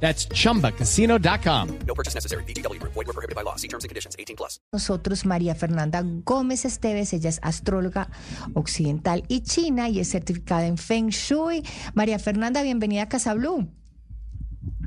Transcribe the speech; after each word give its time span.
That's 0.00 0.28
chumbacasino.com. 0.28 1.68
No 1.86 1.94
purchase 1.94 2.14
necessary. 2.14 2.44
BGW. 2.44 2.80
Void 2.82 3.06
were 3.06 3.12
prohibited 3.12 3.34
by 3.34 3.42
law. 3.42 3.56
See 3.56 3.68
terms 3.68 3.84
and 3.84 3.88
conditions. 3.88 4.14
18 4.18 4.36
plus. 4.36 4.60
Nosotros, 4.72 5.24
María 5.26 5.54
Fernanda 5.54 6.02
Gómez 6.24 6.64
Esteves, 6.64 7.12
ella 7.12 7.30
es 7.30 7.40
astróloga 7.42 8.08
occidental 8.54 9.24
y 9.28 9.40
china 9.40 9.88
y 9.88 10.00
es 10.00 10.10
certificada 10.10 10.66
en 10.66 10.78
Feng 10.78 11.08
Shui. 11.08 11.62
María 11.94 12.18
Fernanda, 12.18 12.62
bienvenida 12.62 13.02
a 13.02 13.08
Casa 13.08 13.34
Blue. 13.34 13.68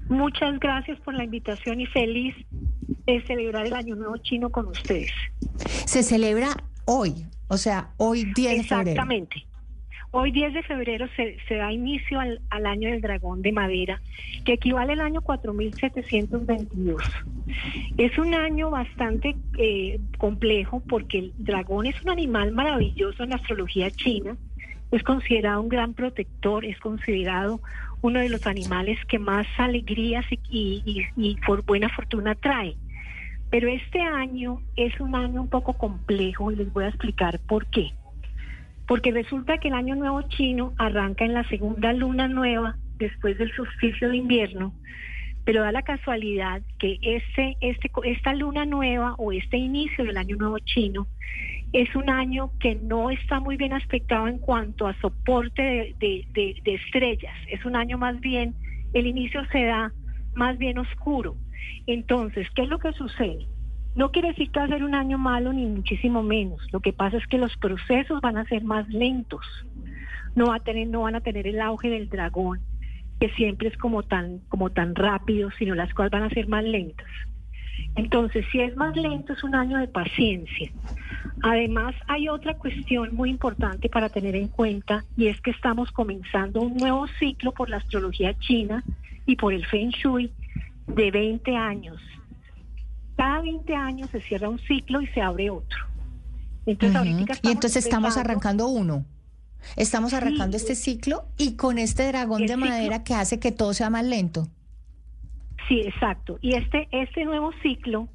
Muchas 0.10 0.60
gracias 0.60 1.00
por 1.02 1.14
la 1.14 1.24
invitación 1.24 1.82
y 1.82 1.86
feliz 1.86 2.36
de 3.06 3.22
celebrar 3.28 3.68
el 3.68 3.74
Año 3.74 3.96
Nuevo 3.96 4.18
Chino 4.18 4.50
con 4.50 4.68
ustedes. 4.68 5.12
Se 5.86 6.02
celebra 6.02 6.56
hoy, 6.86 7.28
o 7.48 7.58
sea, 7.58 7.92
hoy 7.98 8.26
10 8.34 8.36
de 8.36 8.64
febrero. 8.64 8.90
Exactamente. 8.92 9.46
Hoy 10.12 10.32
10 10.32 10.56
de 10.56 10.64
febrero 10.64 11.08
se, 11.16 11.38
se 11.48 11.56
da 11.56 11.72
inicio 11.72 12.20
al, 12.20 12.40
año 12.66 12.90
del 12.90 13.00
dragón 13.00 13.44
de 13.44 13.52
madera, 13.52 14.02
que 14.44 14.54
equivale 14.54 14.94
al 14.94 15.02
año 15.02 15.22
4722. 15.22 17.04
Es 17.98 18.18
un 18.18 18.34
año 18.34 18.72
bastante 18.72 19.36
eh, 19.60 20.00
complejo 20.18 20.82
porque 20.90 21.20
el 21.20 21.34
dragón 21.38 21.86
es 21.86 22.02
un 22.02 22.10
animal 22.10 22.52
maravilloso 22.52 23.22
en 23.24 23.30
la 23.30 23.36
astrología 23.36 23.92
china, 23.92 24.36
es 24.92 25.04
considerado 25.04 25.62
un 25.62 25.70
gran 25.70 25.94
protector, 25.94 26.66
es 26.66 26.80
considerado 26.80 27.62
uno 28.02 28.20
de 28.20 28.30
los 28.30 28.48
animales 28.48 28.98
que 29.06 29.20
más 29.20 29.46
alegrías 29.60 30.26
y 30.50 31.38
por 31.46 31.64
buena 31.64 31.88
fortuna 31.90 32.34
trae. 32.34 32.76
Pero 33.52 33.68
este 33.68 34.02
año 34.02 34.62
es 34.76 35.00
un 35.00 35.16
año 35.16 35.42
un 35.42 35.50
poco 35.50 35.74
complejo 35.74 36.52
y 36.52 36.56
les 36.56 36.74
voy 36.74 36.86
a 36.86 36.90
explicar 36.90 37.40
por 37.48 37.68
qué 37.68 37.94
porque 38.90 39.12
resulta 39.12 39.60
que 39.60 39.68
el 39.68 39.76
año 39.76 39.96
nuevo 39.96 40.24
chino 40.24 40.74
arranca 40.80 41.24
en 41.24 41.36
la 41.36 41.48
segunda 41.48 41.94
luna 41.94 42.28
nueva 42.28 42.76
después 42.98 43.38
del 43.38 43.54
solsticio 43.56 44.10
de 44.10 44.18
invierno, 44.18 44.74
pero 45.46 45.62
da 45.62 45.72
la 45.72 45.84
casualidad 45.84 46.64
que 46.80 46.98
este, 47.04 47.56
este, 47.62 47.92
esta 48.06 48.34
luna 48.34 48.66
nueva 48.66 49.14
o 49.20 49.32
este 49.32 49.58
inicio 49.58 50.06
del 50.06 50.18
año 50.18 50.38
nuevo 50.38 50.58
chino 50.58 51.06
es 51.72 51.96
un 51.96 52.10
año 52.10 52.50
que 52.60 52.74
no 52.82 53.12
está 53.12 53.40
muy 53.40 53.58
bien 53.58 53.74
aspectado 53.74 54.28
en 54.28 54.40
cuanto 54.40 54.88
a 54.88 55.00
soporte 55.02 55.96
de, 56.00 56.26
de, 56.34 56.74
estrellas, 56.74 57.36
es 57.48 57.64
un 57.66 57.76
año 57.76 58.00
más 58.00 58.20
bien, 58.20 58.56
el 58.94 59.06
inicio 59.06 59.46
se 59.52 59.66
da 59.66 59.94
más 60.34 60.58
bien 60.58 60.80
oscuro. 60.80 61.36
Entonces, 61.86 62.48
¿qué 62.56 62.64
es 62.64 62.70
lo 62.70 62.80
que 62.80 62.92
sucede? 62.94 63.46
No 63.96 64.12
quiere 64.12 64.30
decir 64.30 64.52
que 64.52 64.60
va 64.60 64.66
a 64.66 64.70
ser 64.70 64.84
un 64.84 64.94
año 64.96 65.18
malo 65.18 65.52
ni 65.52 65.66
muchísimo 65.66 66.22
menos. 66.22 66.62
Lo 66.72 66.80
que 66.80 66.94
pasa 66.94 67.18
es 67.18 67.28
que 67.28 67.38
los 67.38 67.56
procesos 67.58 68.22
van 68.22 68.38
a 68.38 68.46
ser 68.46 68.64
más 68.64 68.88
lentos. 68.90 69.46
No 70.36 70.48
va 70.48 70.56
a 70.56 70.60
tener, 70.60 70.88
no 70.88 71.02
van 71.02 71.16
a 71.16 71.22
tener 71.22 71.48
el 71.48 71.60
auge 71.60 71.90
del 71.90 72.08
dragón, 72.08 72.60
que 73.20 73.30
siempre 73.32 73.68
es 73.68 73.78
como 73.78 74.04
tan, 74.04 74.40
como 74.48 74.70
tan 74.70 74.96
rápido, 74.96 75.50
sino 75.58 75.76
las 75.76 75.94
cosas 75.94 76.12
van 76.12 76.24
a 76.24 76.30
ser 76.30 76.48
más 76.48 76.64
lentas. 76.64 77.08
Entonces, 77.96 78.46
si 78.52 78.62
es 78.62 78.76
más 78.76 78.96
lento, 78.96 79.34
es 79.34 79.44
un 79.44 79.56
año 79.56 79.78
de 79.80 79.88
paciencia. 79.88 80.72
Además, 81.42 81.96
hay 82.08 82.30
otra 82.30 82.54
cuestión 82.56 83.16
muy 83.16 83.30
importante 83.30 83.90
para 83.90 84.10
tener 84.10 84.36
en 84.36 84.50
cuenta 84.50 85.04
y 85.18 85.28
es 85.28 85.42
que 85.42 85.52
estamos 85.52 85.92
comenzando 85.92 86.62
un 86.62 86.76
nuevo 86.78 87.08
ciclo 87.20 87.52
por 87.54 87.70
la 87.70 87.78
astrología 87.78 88.38
china 88.38 88.84
y 89.26 89.36
por 89.36 89.54
el 89.54 89.66
Feng 89.66 89.90
Shui 89.90 90.32
de 90.88 91.12
20 91.12 91.56
años 91.56 92.00
cada 93.20 93.42
20 93.42 93.76
años 93.76 94.10
se 94.12 94.22
cierra 94.22 94.48
un 94.48 94.60
ciclo 94.60 95.02
y 95.02 95.08
se 95.08 95.20
abre 95.20 95.50
otro. 95.50 95.78
Entonces, 96.66 97.02
uh 97.02 97.04
-huh. 97.04 97.40
y 97.44 97.52
entonces 97.52 97.84
estamos 97.84 98.16
arrancando 98.16 98.70
uno. 98.70 99.04
Estamos 99.76 100.14
arrancando 100.14 100.58
sí. 100.58 100.64
este 100.64 100.76
ciclo 100.76 101.26
y 101.38 101.58
con 101.58 101.80
este 101.80 102.08
dragón 102.08 102.46
de 102.46 102.56
madera 102.56 103.00
ciclo. 103.00 103.04
que 103.04 103.14
hace 103.16 103.38
que 103.42 103.52
todo 103.52 103.74
sea 103.74 103.90
más 103.90 104.06
lento. 104.06 104.48
Sí, 105.68 105.82
exacto. 105.82 106.40
Y 106.40 106.54
este, 106.54 106.88
este 106.92 107.26
nuevo 107.26 107.52
ciclo, 107.62 108.08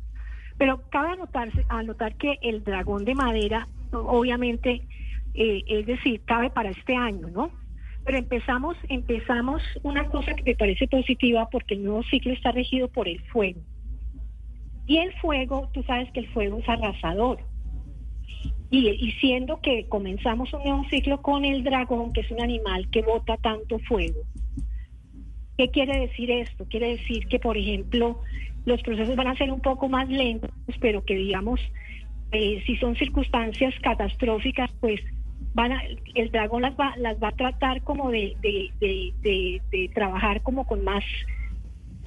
pero 0.57 0.81
cabe 0.89 1.11
anotarse, 1.13 1.67
anotar 1.69 2.15
que 2.17 2.39
el 2.41 2.65
dragón 2.65 3.05
de 3.05 3.15
madera, 3.15 3.69
obviamente, 3.93 4.89
eh, 5.35 5.65
es 5.67 5.85
decir, 5.85 6.23
cabe 6.25 6.49
para 6.49 6.71
este 6.71 6.97
año, 6.97 7.29
¿no? 7.29 7.51
Pero 8.07 8.17
empezamos, 8.17 8.75
empezamos 8.89 9.63
una 9.83 10.07
cosa 10.07 10.33
que 10.33 10.45
me 10.45 10.57
parece 10.57 10.89
positiva 10.89 11.51
porque 11.51 11.75
el 11.75 11.85
nuevo 11.85 12.03
ciclo 12.05 12.33
está 12.33 12.53
regido 12.53 12.89
por 12.89 13.07
el 13.07 13.21
fuego. 13.25 13.61
Y 14.87 14.99
el 14.99 15.13
fuego, 15.15 15.69
tú 15.73 15.83
sabes 15.85 16.11
que 16.13 16.21
el 16.21 16.29
fuego 16.29 16.59
es 16.59 16.69
arrasador. 16.69 17.39
Y, 18.71 19.13
siendo 19.21 19.61
que 19.61 19.87
comenzamos 19.89 20.53
un 20.53 20.65
nuevo 20.65 20.85
ciclo 20.91 21.23
con 21.23 21.45
el 21.45 21.63
dragón, 21.63 22.13
que 22.13 22.23
es 22.23 22.31
un 22.31 22.43
animal 22.43 22.91
que 22.91 23.03
bota 23.03 23.37
tanto 23.37 23.79
fuego. 23.81 24.21
¿Qué 25.57 25.71
quiere 25.71 26.01
decir 26.01 26.31
esto? 26.33 26.67
Quiere 26.69 26.97
decir 26.97 27.29
que, 27.29 27.39
por 27.39 27.57
ejemplo, 27.57 28.21
los 28.65 28.83
procesos 28.83 29.15
van 29.15 29.29
a 29.29 29.37
ser 29.37 29.53
un 29.53 29.61
poco 29.61 29.89
más 29.89 30.09
lentos, 30.09 30.51
pero 30.81 31.05
que, 31.05 31.15
digamos, 31.15 31.61
eh, 32.33 32.65
si 32.67 32.77
son 32.79 32.97
circunstancias 32.97 33.75
catastróficas, 33.81 34.73
pues 34.81 35.01
van 35.55 35.71
a, 35.71 35.83
el 36.17 36.33
dragón 36.33 36.63
las 36.63 36.75
va, 36.75 36.97
las 36.97 37.23
va 37.23 37.29
a 37.29 37.37
tratar 37.37 37.81
como 37.83 38.11
de, 38.11 38.37
de 38.43 39.91
trabajar 39.95 40.43
como 40.43 40.67
con 40.67 40.83
más 40.83 41.05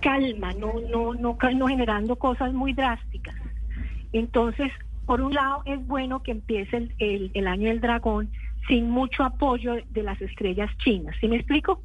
calma, 0.02 0.54
no, 0.54 0.74
no, 0.90 1.14
no, 1.14 1.38
no 1.38 1.68
generando 1.68 2.16
cosas 2.16 2.54
muy 2.54 2.74
drásticas. 2.74 3.36
Entonces, 4.14 4.72
por 5.06 5.22
un 5.22 5.34
lado, 5.34 5.62
es 5.66 5.86
bueno 5.86 6.22
que 6.24 6.32
empiece 6.32 6.78
el, 6.78 6.96
el, 7.00 7.32
el, 7.34 7.48
año 7.48 7.70
del 7.70 7.82
dragón 7.82 8.30
sin 8.68 8.90
mucho 8.90 9.24
apoyo 9.24 9.76
de 9.90 10.04
las 10.04 10.22
estrellas 10.22 10.70
chinas. 10.84 11.16
¿Sí 11.20 11.28
me 11.28 11.38
explico? 11.38 11.82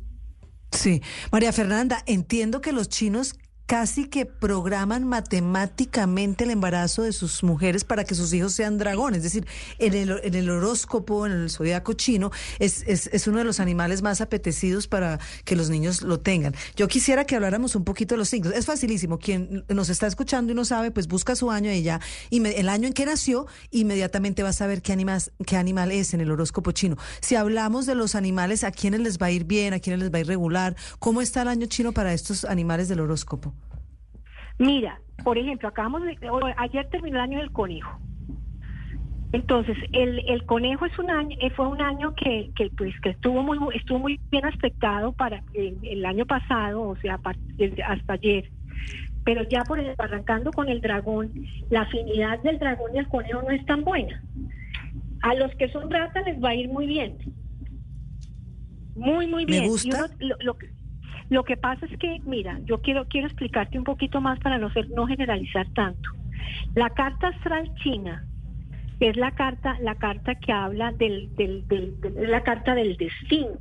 Sí, 0.72 1.02
María 1.30 1.52
Fernanda, 1.52 2.02
entiendo 2.06 2.60
que 2.60 2.72
los 2.72 2.88
chinos 2.88 3.38
casi 3.66 4.06
que 4.06 4.26
programan 4.26 5.04
matemáticamente 5.04 6.44
el 6.44 6.50
embarazo 6.50 7.02
de 7.02 7.12
sus 7.12 7.42
mujeres 7.42 7.84
para 7.84 8.04
que 8.04 8.14
sus 8.14 8.32
hijos 8.32 8.52
sean 8.52 8.78
dragones. 8.78 9.18
Es 9.18 9.24
decir, 9.24 9.46
en 9.78 9.94
el, 9.94 10.20
en 10.22 10.34
el 10.34 10.50
horóscopo, 10.50 11.26
en 11.26 11.32
el 11.32 11.50
zodiaco 11.50 11.94
chino, 11.94 12.30
es, 12.58 12.84
es, 12.86 13.08
es, 13.12 13.26
uno 13.26 13.38
de 13.38 13.44
los 13.44 13.60
animales 13.60 14.02
más 14.02 14.20
apetecidos 14.20 14.88
para 14.88 15.18
que 15.44 15.56
los 15.56 15.70
niños 15.70 16.02
lo 16.02 16.20
tengan. 16.20 16.54
Yo 16.76 16.88
quisiera 16.88 17.24
que 17.24 17.36
habláramos 17.36 17.74
un 17.74 17.84
poquito 17.84 18.14
de 18.14 18.18
los 18.18 18.28
signos. 18.28 18.54
Es 18.54 18.66
facilísimo. 18.66 19.18
Quien 19.18 19.64
nos 19.68 19.88
está 19.88 20.06
escuchando 20.06 20.52
y 20.52 20.54
no 20.54 20.64
sabe, 20.64 20.90
pues 20.90 21.08
busca 21.08 21.34
su 21.34 21.50
año 21.50 21.72
y 21.72 21.82
ya, 21.82 22.00
y 22.30 22.44
el 22.46 22.68
año 22.68 22.88
en 22.88 22.92
que 22.92 23.06
nació, 23.06 23.46
inmediatamente 23.70 24.42
va 24.42 24.50
a 24.50 24.52
saber 24.52 24.82
qué, 24.82 24.96
qué 25.46 25.56
animal 25.56 25.92
es 25.92 26.14
en 26.14 26.20
el 26.20 26.30
horóscopo 26.30 26.72
chino. 26.72 26.96
Si 27.20 27.36
hablamos 27.36 27.86
de 27.86 27.94
los 27.94 28.14
animales, 28.14 28.64
¿a 28.64 28.70
quiénes 28.70 29.00
les 29.00 29.18
va 29.18 29.26
a 29.26 29.30
ir 29.30 29.44
bien? 29.44 29.72
¿A 29.72 29.80
quiénes 29.80 30.00
les 30.00 30.12
va 30.12 30.18
a 30.18 30.20
ir 30.20 30.26
regular? 30.26 30.76
¿Cómo 30.98 31.22
está 31.22 31.42
el 31.42 31.48
año 31.48 31.66
chino 31.66 31.92
para 31.92 32.12
estos 32.12 32.44
animales 32.44 32.88
del 32.88 33.00
horóscopo? 33.00 33.54
Mira, 34.58 35.00
por 35.24 35.38
ejemplo, 35.38 35.68
acabamos 35.68 36.02
de, 36.02 36.16
ayer 36.56 36.88
terminó 36.90 37.16
el 37.16 37.22
año 37.22 37.38
del 37.38 37.52
conejo. 37.52 37.98
Entonces, 39.32 39.76
el, 39.92 40.22
el 40.28 40.44
conejo 40.44 40.84
es 40.84 40.98
un 40.98 41.10
año, 41.10 41.36
eh, 41.40 41.50
fue 41.50 41.66
un 41.66 41.80
año 41.80 42.14
que, 42.14 42.50
que 42.54 42.68
pues 42.76 42.94
que 43.00 43.10
estuvo 43.10 43.42
muy 43.42 43.58
estuvo 43.74 43.98
muy 43.98 44.20
bien 44.30 44.44
aspectado 44.44 45.12
para 45.12 45.42
el, 45.54 45.78
el 45.82 46.04
año 46.04 46.26
pasado, 46.26 46.82
o 46.82 46.96
sea, 46.96 47.18
hasta 47.86 48.12
ayer. 48.12 48.50
Pero 49.24 49.42
ya 49.48 49.64
por 49.64 49.78
el, 49.78 49.94
arrancando 49.96 50.50
con 50.50 50.68
el 50.68 50.82
dragón, 50.82 51.32
la 51.70 51.82
afinidad 51.82 52.42
del 52.42 52.58
dragón 52.58 52.94
y 52.94 52.98
el 52.98 53.08
conejo 53.08 53.40
no 53.42 53.50
es 53.50 53.64
tan 53.64 53.84
buena. 53.84 54.22
A 55.22 55.34
los 55.34 55.54
que 55.54 55.70
son 55.70 55.90
ratas 55.90 56.26
les 56.26 56.42
va 56.42 56.50
a 56.50 56.54
ir 56.54 56.68
muy 56.68 56.86
bien. 56.86 57.16
Muy, 58.94 59.26
muy 59.26 59.46
bien. 59.46 59.62
Me 59.62 59.68
gusta. 59.70 59.88
Y 59.88 59.92
uno, 59.92 60.36
lo, 60.36 60.36
lo, 60.40 60.56
lo 61.32 61.44
que 61.44 61.56
pasa 61.56 61.86
es 61.86 61.98
que, 61.98 62.20
mira, 62.26 62.60
yo 62.64 62.82
quiero, 62.82 63.08
quiero 63.08 63.26
explicarte 63.26 63.78
un 63.78 63.84
poquito 63.84 64.20
más 64.20 64.38
para 64.40 64.58
no, 64.58 64.70
ser, 64.70 64.90
no 64.90 65.06
generalizar 65.06 65.66
tanto. 65.70 66.10
La 66.74 66.90
carta 66.90 67.28
astral 67.28 67.72
china 67.76 68.26
es 69.00 69.16
la 69.16 69.30
carta, 69.30 69.78
la 69.80 69.94
carta 69.94 70.34
que 70.34 70.52
habla 70.52 70.92
del, 70.92 71.34
del, 71.34 71.66
del, 71.68 71.98
de 72.00 72.28
la 72.28 72.42
carta 72.42 72.74
del 72.74 72.98
destino. 72.98 73.52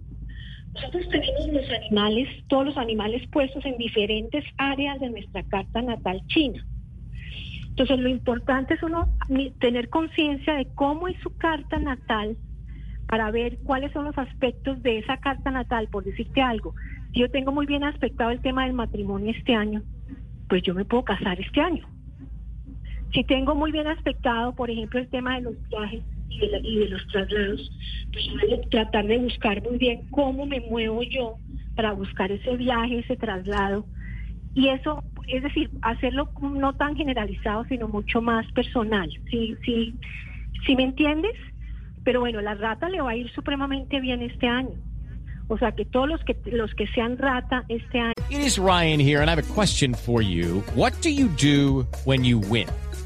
Nosotros 0.74 1.08
tenemos 1.10 1.48
los 1.48 1.70
animales, 1.72 2.28
todos 2.48 2.66
los 2.66 2.78
animales 2.78 3.26
puestos 3.30 3.66
en 3.66 3.78
diferentes 3.78 4.44
áreas 4.58 5.00
de 5.00 5.10
nuestra 5.10 5.44
carta 5.44 5.82
natal 5.82 6.22
china. 6.28 6.66
Entonces 7.70 8.00
lo 8.00 8.10
importante 8.10 8.74
es 8.74 8.84
uno 8.84 9.08
tener 9.60 9.88
conciencia 9.90 10.56
de 10.56 10.68
cómo 10.76 11.08
es 11.08 11.18
su 11.24 11.36
carta 11.38 11.80
natal 11.80 12.36
para 13.08 13.32
ver 13.32 13.60
cuáles 13.64 13.94
son 13.94 14.06
los 14.06 14.18
aspectos 14.18 14.82
de 14.84 15.00
esa 15.00 15.18
carta 15.18 15.52
natal, 15.52 15.88
por 15.90 16.04
decirte 16.04 16.42
algo 16.42 16.74
yo 17.14 17.30
tengo 17.30 17.52
muy 17.52 17.66
bien 17.66 17.84
aspectado 17.84 18.32
el 18.32 18.42
tema 18.42 18.66
del 18.66 18.74
matrimonio 18.74 19.32
este 19.32 19.56
año, 19.56 19.84
pues 20.48 20.64
yo 20.64 20.74
me 20.74 20.86
puedo 20.86 21.04
casar 21.04 21.40
este 21.40 21.62
año. 21.62 21.88
Si 23.14 23.24
tengo 23.26 23.56
muy 23.56 23.72
bien 23.72 23.88
aspectado, 23.88 24.54
por 24.54 24.70
ejemplo, 24.70 25.00
el 25.00 25.10
tema 25.10 25.36
de 25.36 25.42
los 25.42 25.56
viajes 25.70 26.04
y 26.30 26.40
de, 26.80 26.90
los 26.90 27.06
traslados, 27.08 27.72
pues 28.14 28.26
voy 28.42 28.54
a 28.54 28.62
tratar 28.70 29.06
de 29.06 29.18
buscar 29.18 29.62
muy 29.64 29.78
bien 29.78 30.02
cómo 30.12 30.46
me 30.46 30.62
muevo 30.62 31.04
yo 31.04 31.36
para 31.76 31.92
buscar 31.92 32.32
ese 32.32 32.56
viaje, 32.56 33.00
ese 33.00 33.18
traslado. 33.18 33.86
Y 34.54 34.70
eso, 34.70 35.04
es 35.28 35.44
decir, 35.44 35.70
hacerlo 35.82 36.32
no 36.42 36.74
tan 36.74 36.96
generalizado, 36.96 37.66
sino 37.66 37.90
mucho 37.90 38.22
más 38.22 38.50
personal. 38.54 39.10
¿Sí, 39.30 39.58
sí, 39.66 40.00
sí 40.66 40.76
me 40.76 40.84
entiendes? 40.84 41.34
Pero 42.04 42.22
bueno, 42.22 42.42
la 42.42 42.56
rata 42.56 42.90
le 42.90 43.02
va 43.02 43.12
a 43.12 43.16
ir 43.16 43.30
supremamente 43.32 44.00
bien 44.00 44.22
este 44.22 44.48
año. 44.48 44.76
O 45.52 45.58
sea 45.58 45.74
que 45.74 45.84
todos 45.84 46.08
los 46.08 46.24
que 46.24 46.38
los 46.46 46.74
que 46.76 46.88
sean 46.96 47.18
rata 47.18 47.66
este 47.68 48.00
año 48.00 48.14
It 48.30 48.40
is 48.40 48.58
Ryan 48.58 49.02
here, 49.02 49.20
and 49.20 49.30
I 49.30 49.36
have 49.36 49.38
a 49.38 49.54
question 49.54 49.94
for 49.94 50.22
you. 50.22 50.64
What 50.76 50.94
do 51.02 51.10
you 51.10 51.28
do 51.28 51.86
when 52.06 52.24
you 52.24 52.40
win? 52.40 52.70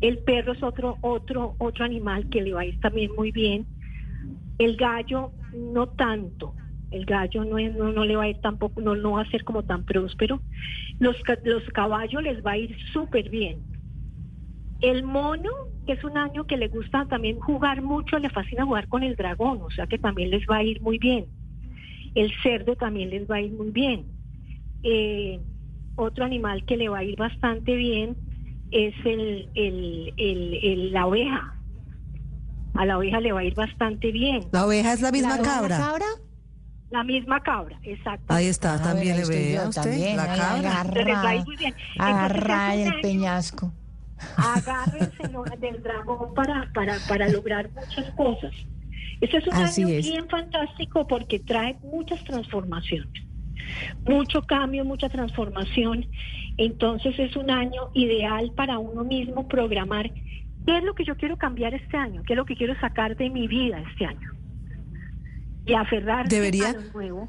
El 0.00 0.18
perro 0.18 0.52
es 0.52 0.62
otro 0.62 0.98
otro 1.02 1.56
otro 1.58 1.84
animal 1.84 2.28
que 2.30 2.42
le 2.42 2.52
va 2.52 2.60
a 2.62 2.66
ir 2.66 2.78
también 2.80 3.10
muy 3.16 3.32
bien. 3.32 3.66
El 4.58 4.76
gallo 4.76 5.32
no 5.52 5.88
tanto. 5.88 6.54
El 6.90 7.04
gallo 7.04 7.44
no, 7.44 7.58
es- 7.58 7.74
no, 7.74 7.92
no 7.92 8.04
le 8.04 8.16
va 8.16 8.24
a 8.24 8.28
ir 8.28 8.40
tampoco, 8.40 8.80
no, 8.80 8.96
no 8.96 9.12
va 9.12 9.22
a 9.22 9.30
ser 9.30 9.44
como 9.44 9.62
tan 9.62 9.84
próspero. 9.84 10.40
Los, 10.98 11.16
los 11.44 11.64
caballos 11.72 12.22
les 12.22 12.44
va 12.44 12.52
a 12.52 12.58
ir 12.58 12.76
súper 12.92 13.28
bien. 13.30 13.64
El 14.80 15.02
mono, 15.04 15.50
que 15.86 15.92
es 15.92 16.04
un 16.04 16.16
año 16.16 16.44
que 16.46 16.56
le 16.56 16.68
gusta 16.68 17.06
también 17.06 17.38
jugar 17.38 17.82
mucho, 17.82 18.18
le 18.18 18.30
fascina 18.30 18.64
jugar 18.64 18.88
con 18.88 19.02
el 19.02 19.14
dragón, 19.14 19.60
o 19.62 19.70
sea 19.70 19.86
que 19.86 19.98
también 19.98 20.30
les 20.30 20.44
va 20.46 20.56
a 20.56 20.62
ir 20.62 20.80
muy 20.80 20.98
bien. 20.98 21.26
El 22.14 22.32
cerdo 22.42 22.76
también 22.76 23.10
les 23.10 23.30
va 23.30 23.36
a 23.36 23.40
ir 23.40 23.52
muy 23.52 23.70
bien. 23.70 24.06
Eh, 24.82 25.40
otro 25.94 26.24
animal 26.24 26.64
que 26.64 26.76
le 26.76 26.88
va 26.88 26.98
a 26.98 27.04
ir 27.04 27.16
bastante 27.16 27.74
bien 27.76 28.16
es 28.72 28.94
el, 29.04 29.48
el, 29.54 30.14
el- 30.16 30.54
el- 30.62 30.92
la 30.92 31.06
oveja. 31.06 31.54
A 32.74 32.86
la 32.86 32.98
oveja 32.98 33.20
le 33.20 33.32
va 33.32 33.40
a 33.40 33.44
ir 33.44 33.54
bastante 33.54 34.10
bien. 34.12 34.44
La 34.52 34.64
oveja 34.66 34.92
es 34.92 35.00
la 35.00 35.10
misma 35.10 35.36
¿La 35.36 35.42
cabra. 35.42 35.76
cabra? 35.78 36.06
La 36.90 37.04
misma 37.04 37.40
cabra, 37.42 37.78
exacto. 37.84 38.32
Ahí 38.32 38.46
está, 38.46 38.74
Ah, 38.74 38.82
también 38.82 39.08
le 39.08 39.12
ahí 39.14 39.20
estoy 39.22 39.36
ve 39.36 39.52
yo 39.54 39.62
a 39.62 39.68
usted 39.68 39.82
también, 39.82 40.16
la 40.16 40.26
cabra. 40.26 40.80
Entonces, 40.82 41.04
les 41.04 41.14
va 41.14 41.20
a 41.28 41.34
ir 41.34 41.40
agarrada, 41.40 41.44
muy 41.44 41.56
bien. 41.56 41.74
Entonces, 41.74 41.96
agarrada 42.00 42.68
hace 42.68 42.74
en 42.74 42.80
un 42.80 42.86
el 42.88 42.92
año- 42.94 43.02
peñasco. 43.02 43.72
agárrense 44.36 45.28
¿no? 45.30 45.44
del 45.44 45.82
dragón 45.82 46.34
para, 46.34 46.70
para, 46.74 46.96
para 47.08 47.28
lograr 47.28 47.70
muchas 47.70 48.10
cosas. 48.16 48.52
Este 49.20 49.36
es 49.36 49.46
un 49.46 49.54
Así 49.54 49.82
año 49.82 49.94
es. 49.94 50.06
bien 50.06 50.28
fantástico 50.28 51.06
porque 51.06 51.38
trae 51.40 51.76
muchas 51.82 52.22
transformaciones, 52.24 53.22
mucho 54.06 54.42
cambio, 54.42 54.84
mucha 54.84 55.08
transformación. 55.08 56.06
Entonces 56.56 57.18
es 57.18 57.36
un 57.36 57.50
año 57.50 57.90
ideal 57.94 58.52
para 58.56 58.78
uno 58.78 59.04
mismo 59.04 59.48
programar 59.48 60.10
qué 60.66 60.78
es 60.78 60.84
lo 60.84 60.94
que 60.94 61.04
yo 61.04 61.16
quiero 61.16 61.36
cambiar 61.36 61.74
este 61.74 61.96
año, 61.96 62.22
qué 62.26 62.34
es 62.34 62.36
lo 62.36 62.44
que 62.44 62.56
quiero 62.56 62.78
sacar 62.80 63.16
de 63.16 63.30
mi 63.30 63.48
vida 63.48 63.82
este 63.90 64.06
año. 64.06 64.30
Y 65.66 65.74
aferrarse 65.74 66.34
Debería- 66.34 66.70
a 66.70 66.72
lo 66.72 66.92
nuevo. 66.92 67.28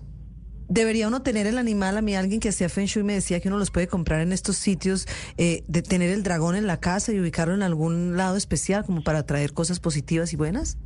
Debería 0.74 1.10
uno 1.10 1.22
tener 1.22 1.48
el 1.48 1.58
animal, 1.58 1.98
a 1.98 2.02
mí 2.02 2.16
alguien 2.16 2.40
que 2.40 2.48
hacía 2.48 2.70
Feng 2.70 2.86
Shui 2.86 3.04
me 3.04 3.12
decía 3.14 3.42
que 3.42 3.50
uno 3.50 3.58
los 3.58 3.72
puede 3.72 3.88
comprar 3.88 4.22
en 4.22 4.32
estos 4.32 4.56
sitios, 4.56 5.06
eh, 5.38 5.64
de 5.68 5.82
tener 5.82 6.12
el 6.12 6.24
dragón 6.24 6.56
en 6.56 6.66
la 6.66 6.80
casa 6.80 7.12
y 7.12 7.20
ubicarlo 7.20 7.54
en 7.54 7.62
algún 7.62 8.16
lado 8.16 8.38
especial 8.38 8.86
como 8.86 9.04
para 9.04 9.26
traer 9.26 9.52
cosas 9.52 9.82
positivas 9.82 10.32
y 10.32 10.38
buenas. 10.38 10.78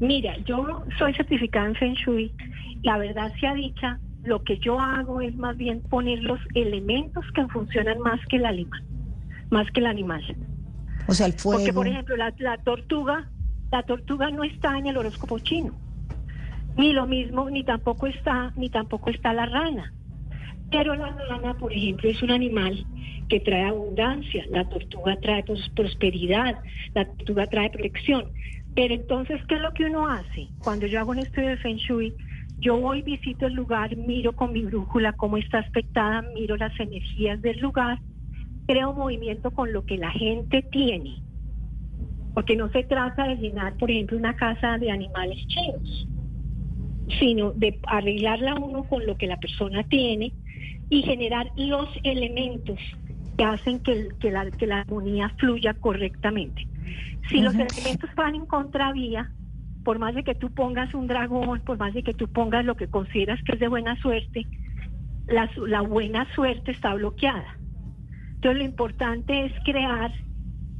Mira, 0.00 0.36
yo 0.44 0.84
soy 0.98 1.14
certificada 1.14 1.66
en 1.68 1.74
Feng 1.76 1.94
Shui. 1.94 2.32
La 2.82 2.98
verdad 2.98 3.32
sea 3.40 3.54
dicha, 3.54 4.00
lo 4.22 4.42
que 4.42 4.58
yo 4.58 4.80
hago 4.80 5.20
es 5.20 5.34
más 5.36 5.56
bien 5.56 5.80
poner 5.88 6.22
los 6.22 6.40
elementos 6.54 7.24
que 7.34 7.46
funcionan 7.48 7.98
más 8.00 8.20
que 8.28 8.36
el 8.36 8.46
animal, 8.46 8.80
más 9.50 9.70
que 9.70 9.80
el 9.80 9.86
animal. 9.86 10.24
O 11.06 11.14
sea, 11.14 11.26
el 11.26 11.32
fuego. 11.34 11.58
Porque, 11.58 11.72
por 11.72 11.86
ejemplo, 11.88 12.16
la, 12.16 12.34
la 12.38 12.58
tortuga, 12.58 13.28
la 13.70 13.82
tortuga 13.82 14.30
no 14.30 14.44
está 14.44 14.76
en 14.78 14.86
el 14.86 14.96
horóscopo 14.96 15.38
chino. 15.38 15.78
Ni 16.76 16.92
lo 16.92 17.06
mismo, 17.06 17.50
ni 17.50 17.64
tampoco 17.64 18.06
está, 18.06 18.52
ni 18.56 18.68
tampoco 18.70 19.10
está 19.10 19.32
la 19.32 19.46
rana. 19.46 19.92
Pero 20.70 20.94
la 20.94 21.16
rana, 21.28 21.54
por 21.54 21.72
ejemplo, 21.72 22.10
es 22.10 22.22
un 22.22 22.30
animal 22.30 22.86
que 23.28 23.40
trae 23.40 23.64
abundancia, 23.64 24.44
la 24.50 24.68
tortuga 24.68 25.16
trae 25.16 25.42
pros- 25.44 25.70
prosperidad, 25.74 26.58
la 26.94 27.04
tortuga 27.06 27.46
trae 27.46 27.70
protección. 27.70 28.26
Pero 28.74 28.94
entonces, 28.94 29.40
¿qué 29.48 29.56
es 29.56 29.60
lo 29.60 29.72
que 29.72 29.86
uno 29.86 30.08
hace? 30.08 30.50
Cuando 30.58 30.86
yo 30.86 31.00
hago 31.00 31.10
un 31.10 31.18
estudio 31.18 31.48
de 31.48 31.56
Feng 31.56 31.76
Shui, 31.78 32.14
yo 32.60 32.78
voy, 32.78 33.02
visito 33.02 33.46
el 33.46 33.54
lugar, 33.54 33.96
miro 33.96 34.32
con 34.34 34.52
mi 34.52 34.62
brújula 34.62 35.12
cómo 35.12 35.36
está 35.36 35.58
aspectada, 35.58 36.22
miro 36.34 36.56
las 36.56 36.78
energías 36.80 37.40
del 37.40 37.60
lugar, 37.60 38.00
creo 38.66 38.92
movimiento 38.92 39.50
con 39.52 39.72
lo 39.72 39.84
que 39.84 39.96
la 39.96 40.10
gente 40.10 40.62
tiene. 40.62 41.22
Porque 42.34 42.56
no 42.56 42.68
se 42.70 42.82
trata 42.84 43.28
de 43.28 43.36
llenar, 43.36 43.76
por 43.76 43.90
ejemplo, 43.90 44.16
una 44.16 44.34
casa 44.34 44.76
de 44.78 44.90
animales 44.90 45.38
chinos, 45.46 46.08
sino 47.18 47.52
de 47.52 47.78
arreglarla 47.86 48.56
uno 48.56 48.84
con 48.84 49.06
lo 49.06 49.16
que 49.16 49.26
la 49.26 49.38
persona 49.38 49.84
tiene 49.84 50.32
y 50.90 51.02
generar 51.02 51.50
los 51.56 51.88
elementos 52.02 52.78
que 53.36 53.44
hacen 53.44 53.80
que, 53.80 54.10
la, 54.30 54.50
que 54.50 54.66
la 54.66 54.80
armonía 54.80 55.28
fluya 55.38 55.74
correctamente. 55.74 56.66
Si 57.30 57.40
los 57.40 57.54
elementos 57.54 58.10
van 58.16 58.34
en 58.34 58.46
contravía, 58.46 59.30
por 59.88 59.98
más 59.98 60.14
de 60.14 60.22
que 60.22 60.34
tú 60.34 60.50
pongas 60.50 60.92
un 60.92 61.06
dragón, 61.06 61.60
por 61.60 61.78
más 61.78 61.94
de 61.94 62.02
que 62.02 62.12
tú 62.12 62.28
pongas 62.28 62.62
lo 62.62 62.76
que 62.76 62.88
consideras 62.88 63.42
que 63.42 63.52
es 63.52 63.58
de 63.58 63.68
buena 63.68 63.96
suerte, 63.96 64.46
la, 65.26 65.80
buena 65.80 66.28
suerte 66.34 66.72
está 66.72 66.92
bloqueada. 66.92 67.58
Entonces 68.34 68.58
lo 68.58 68.64
importante 68.64 69.46
es 69.46 69.52
crear 69.64 70.12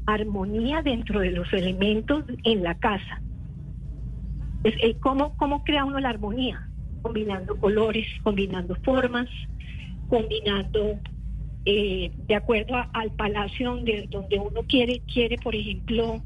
armonía 0.05 0.83
dentro 0.83 1.21
de 1.21 1.31
los 1.31 1.51
elementos 1.55 2.23
en 2.45 2.63
la 2.63 2.75
casa. 2.75 3.23
Eh, 4.65 4.99
¿cómo, 5.01 5.35
¿Cómo 5.37 5.65
crea 5.65 5.87
uno 5.87 5.99
la 6.01 6.11
armonía? 6.11 6.69
Combinando 7.01 7.57
colores, 7.57 8.07
combinando 8.23 8.75
formas, 8.85 9.31
combinando 10.11 11.01
eh, 11.65 12.13
de 12.15 12.35
acuerdo 12.35 12.75
al 12.93 13.13
palacio 13.13 13.71
donde, 13.71 14.07
donde 14.11 14.39
uno 14.39 14.65
quiere, 14.69 15.01
quiere, 15.11 15.39
por 15.39 15.55
ejemplo, 15.55 16.23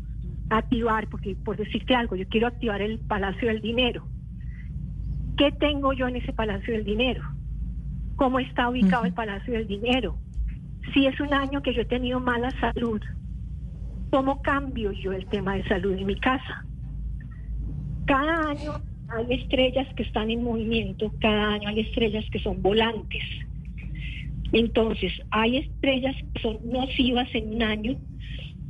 activar, 0.51 1.09
porque 1.09 1.37
por 1.37 1.57
decirte 1.57 1.95
algo, 1.95 2.17
yo 2.17 2.29
quiero 2.29 2.47
activar 2.47 2.83
el 2.83 2.99
palacio 2.99 3.49
del 3.49 3.61
dinero. 3.61 4.07
¿Qué 5.37 5.51
tengo 5.53 5.93
yo 5.93 6.09
en 6.09 6.17
ese 6.17 6.33
palacio 6.33 6.75
del 6.75 6.85
dinero? 6.85 7.23
¿Cómo 8.17 8.39
está 8.39 8.69
ubicado 8.69 9.05
el 9.05 9.15
palacio 9.15 9.55
del 9.55 9.67
dinero? 9.67 10.17
Si 10.93 11.07
es 11.07 11.19
un 11.21 11.33
año 11.33 11.63
que 11.63 11.75
yo 11.75 11.83
he 11.83 11.87
tenido 11.87 12.21
mala 12.21 12.51
salud, 12.61 13.01
¿cómo 14.11 14.43
cambio 14.43 14.93
yo 14.93 15.13
el 15.13 15.27
tema 15.27 15.55
de 15.55 15.65
salud 15.65 15.97
en 15.97 16.07
mi 16.07 16.19
casa? 16.21 16.65
Cada 18.07 18.51
año 18.51 18.75
hay 19.09 19.41
estrellas 19.41 19.87
que 19.97 20.03
están 20.03 20.31
en 20.31 20.43
movimiento, 20.43 21.13
cada 21.21 21.55
año 21.55 21.69
hay 21.69 21.81
estrellas 21.81 22.25
que 22.31 22.39
son 22.39 22.61
volantes. 22.61 23.23
Entonces, 24.53 25.13
hay 25.31 25.59
estrellas 25.59 26.15
que 26.35 26.41
son 26.41 26.59
nocivas 26.65 27.29
en 27.35 27.55
un 27.55 27.63
año, 27.63 27.97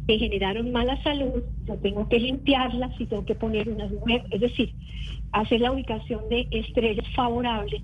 que 0.06 0.18
generaron 0.18 0.72
mala 0.72 1.00
salud, 1.02 1.44
yo 1.66 1.78
tengo 1.78 2.08
que 2.08 2.18
limpiarlas 2.18 2.92
y 2.98 3.06
tengo 3.06 3.24
que 3.24 3.34
poner 3.34 3.68
unas 3.68 3.90
nuevas, 3.90 4.26
es 4.30 4.40
decir, 4.40 4.74
hacer 5.32 5.60
la 5.60 5.72
ubicación 5.72 6.28
de 6.28 6.48
estrellas 6.50 7.06
favorables 7.14 7.82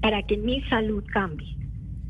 para 0.00 0.22
que 0.22 0.36
mi 0.36 0.62
salud 0.62 1.04
cambie. 1.12 1.55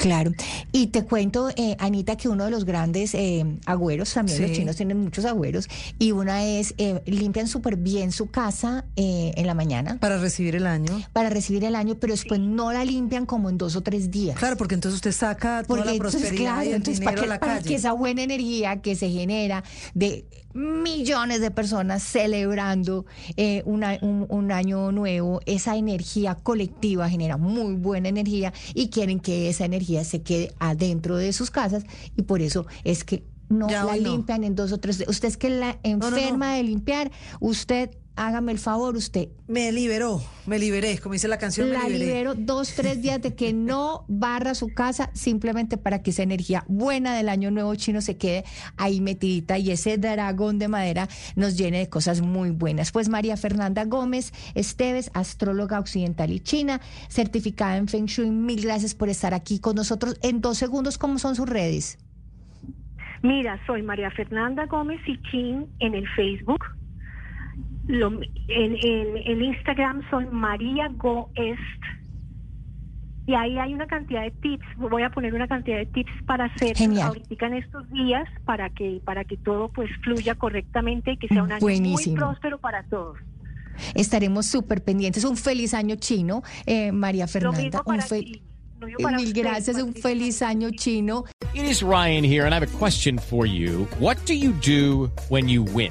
Claro. 0.07 0.33
Y 0.73 0.87
te 0.89 1.05
cuento, 1.05 1.51
eh, 1.57 1.77
Anita, 1.81 2.17
que 2.17 2.29
uno 2.29 2.45
de 2.45 2.51
los 2.51 2.65
grandes 2.65 3.15
eh, 3.15 3.45
agüeros, 3.67 4.13
también 4.15 4.41
los 4.43 4.53
chinos 4.53 4.77
tienen 4.77 4.99
muchos 5.01 5.25
agüeros, 5.25 5.69
y 5.99 6.13
una 6.13 6.45
es, 6.45 6.75
eh, 6.79 7.03
limpian 7.07 7.49
súper 7.49 7.77
bien 7.77 8.13
su 8.13 8.31
casa 8.31 8.85
eh, 8.97 9.33
en 9.37 9.47
la 9.47 9.55
mañana 9.55 9.99
Para 10.01 10.19
recibir 10.19 10.55
el 10.55 10.67
año. 10.67 11.01
para 11.13 11.29
recibir 11.31 11.65
el 11.65 11.75
año, 11.75 11.97
pero 12.01 12.13
después 12.13 12.39
no 12.41 12.73
la 12.73 12.85
limpian 12.85 13.27
como 13.27 13.51
en 13.51 13.59
dos 13.59 13.75
o 13.75 13.83
tres 13.83 14.11
días. 14.11 14.39
Claro, 14.39 14.57
porque 14.57 14.75
entonces 14.75 14.97
usted 14.97 15.13
saca 15.13 15.63
toda 15.63 15.67
Porque 15.67 15.85
la 15.85 15.93
entonces, 15.93 16.21
prosperidad 16.21 16.45
claro, 16.53 16.63
y 16.65 16.69
el 16.69 16.75
entonces, 16.77 17.01
dinero 17.01 17.15
para, 17.17 17.21
a 17.21 17.25
que, 17.25 17.29
la 17.29 17.41
para 17.41 17.53
calle. 17.57 17.69
que 17.69 17.75
esa 17.75 17.93
buena 17.93 18.23
energía 18.23 18.81
que 18.83 18.95
se 18.95 19.11
genera 19.11 19.65
de 19.95 20.25
millones 20.55 21.41
de 21.43 21.51
personas 21.51 22.03
celebrando 22.03 23.05
eh, 23.37 23.63
una- 23.67 23.99
un, 24.01 24.25
un 24.31 24.53
año 24.53 24.91
nuevo, 24.91 25.41
esa 25.45 25.77
energía 25.77 26.35
colectiva 26.35 27.11
genera 27.11 27.37
muy 27.37 27.75
buena 27.75 28.09
energía 28.09 28.55
y 28.75 28.89
quieren 28.89 29.21
que 29.21 29.51
esa 29.51 29.67
energía 29.67 29.96
se 30.05 30.23
quede 30.23 30.53
adentro 30.59 31.17
de 31.17 31.33
sus 31.33 31.51
casas 31.51 31.85
y 32.17 32.23
por 32.23 32.41
eso 32.43 32.67
es 32.85 33.05
que 33.05 33.25
no 33.49 33.69
Ya 33.69 33.85
la 33.85 33.97
no. 33.97 34.03
limpian 34.03 34.43
en 34.45 34.55
dos 34.57 34.73
o 34.73 34.79
tres 34.79 34.99
días. 34.99 35.09
Usted 35.09 35.29
es 35.29 35.37
que 35.37 35.51
la 35.51 35.79
no, 35.85 35.99
no. 35.99 36.17
enferma 36.17 36.55
de 36.55 36.65
limpiar, 36.65 37.11
usted 37.41 37.91
hágame 38.17 38.53
el 38.53 38.59
favor, 38.59 38.97
usted 38.97 39.29
Me 39.47 39.71
liberó, 39.73 40.23
me 40.47 40.59
liberé, 40.59 40.99
como 40.99 41.13
dice 41.13 41.29
la 41.29 41.39
canción, 41.39 41.71
la 41.71 41.81
me 41.81 41.91
liberé. 41.91 42.07
libero 42.07 42.35
dos, 42.35 42.75
tres 42.75 43.01
días 43.01 43.21
de 43.23 43.35
que 43.35 43.53
no 43.53 44.05
barra 44.09 44.55
su 44.55 44.73
casa 44.75 45.11
simplemente 45.13 45.77
para 45.77 46.03
que 46.03 46.11
esa 46.11 46.23
energía 46.23 46.65
buena 46.67 47.15
del 47.15 47.29
año 47.29 47.51
nuevo 47.51 47.75
chino 47.75 48.01
se 48.01 48.17
quede 48.17 48.45
ahí 48.77 49.01
metidita 49.01 49.59
y 49.59 49.71
ese 49.71 49.99
dragón 49.99 50.59
de 50.59 50.69
madera 50.69 51.09
nos 51.37 51.57
llene 51.57 51.79
de 51.79 51.89
cosas 51.89 52.21
muy 52.23 52.51
buenas. 52.51 52.91
Pues 52.91 53.09
María 53.09 53.37
Fernanda 53.37 53.85
Gómez 53.85 54.33
Esteves, 54.55 55.11
astróloga 55.15 55.79
occidental 55.79 56.33
y 56.33 56.41
china, 56.41 56.81
certificada 57.09 57.77
en 57.77 57.89
Feng 57.89 58.07
Shui, 58.07 58.31
mil 58.31 58.63
gracias 58.63 58.95
por 58.95 59.09
estar 59.09 59.35
aquí 59.35 59.59
con 59.59 59.77
nosotros. 59.77 60.19
En 60.23 60.41
dos 60.41 60.59
segundos, 60.59 60.99
¿cómo 60.99 61.19
son 61.19 61.37
sus 61.37 61.49
redes? 61.49 61.99
Mira, 63.23 63.59
soy 63.67 63.83
María 63.83 64.11
Fernanda 64.11 64.67
Gómez 64.67 65.01
y 65.07 65.21
Chin 65.31 65.67
en 65.81 65.95
el 65.95 66.07
Facebook. 66.11 66.76
Lo- 67.87 68.21
en, 68.49 68.77
en, 68.83 69.17
en 69.17 69.43
Instagram 69.45 70.03
soy 70.11 70.27
María 70.33 70.89
Goest. 70.97 71.61
Y 73.29 73.35
ahí 73.35 73.59
hay 73.59 73.75
una 73.75 73.87
cantidad 73.89 74.23
de 74.23 74.31
tips. 74.31 74.65
Voy 74.77 75.03
a 75.03 75.11
poner 75.11 75.35
una 75.35 75.49
cantidad 75.49 75.79
de 75.79 75.87
tips 75.87 76.13
para 76.27 76.45
hacer 76.45 76.77
Genial. 76.77 77.09
ahorita 77.09 77.47
en 77.47 77.55
estos 77.55 77.91
días 77.91 78.29
para 78.45 78.71
que 78.71 79.01
para 79.05 79.25
que 79.25 79.37
todo 79.37 79.69
pues 79.69 79.91
fluya 80.05 80.37
correctamente 80.37 81.13
y 81.13 81.17
que 81.17 81.27
sea 81.29 81.43
un 81.43 81.51
año 81.51 81.61
Buenísimo. 81.61 82.15
muy 82.15 82.21
próspero 82.25 82.59
para 82.59 82.85
todos. 82.85 83.19
Estaremos 83.95 84.47
súper 84.47 84.83
pendientes. 84.85 85.25
Un 85.25 85.37
feliz 85.37 85.75
año 85.75 85.97
chino, 85.97 86.43
eh, 86.67 86.93
María 86.93 87.25
Lo 87.25 87.29
Fernanda. 87.29 87.61
mismo 87.63 87.83
Un 87.85 87.99
ti. 87.99 88.43
Mil 89.17 89.33
gracias, 89.33 89.83
un 89.83 89.93
feliz 89.95 90.43
año 90.43 90.71
chino. 90.71 91.25
It 91.55 91.65
is 91.65 91.83
Ryan 91.83 92.23
here, 92.25 92.45
and 92.45 92.53
I 92.53 92.59
have 92.59 92.63
a 92.63 92.79
question 92.79 93.19
for 93.19 93.47
you. 93.47 93.89
What 93.99 94.19
do 94.27 94.35
you 94.35 94.53
do 94.65 95.11
when 95.31 95.49
you 95.49 95.65
win? 95.75 95.91